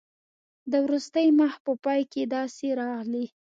د 0.71 0.73
وروستي 0.85 1.27
مخ 1.39 1.53
په 1.65 1.71
پای 1.83 2.01
کې 2.11 2.23
داسې 2.35 2.67
راغلي. 2.81 3.25